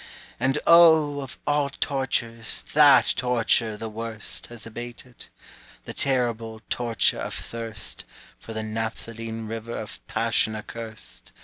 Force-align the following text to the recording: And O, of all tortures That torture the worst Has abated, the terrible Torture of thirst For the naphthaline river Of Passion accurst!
And 0.39 0.57
O, 0.65 1.19
of 1.21 1.37
all 1.45 1.69
tortures 1.69 2.63
That 2.73 3.13
torture 3.15 3.77
the 3.77 3.87
worst 3.87 4.47
Has 4.47 4.65
abated, 4.65 5.27
the 5.85 5.93
terrible 5.93 6.63
Torture 6.71 7.19
of 7.19 7.35
thirst 7.35 8.03
For 8.39 8.51
the 8.51 8.63
naphthaline 8.63 9.47
river 9.47 9.77
Of 9.77 10.03
Passion 10.07 10.55
accurst! 10.55 11.31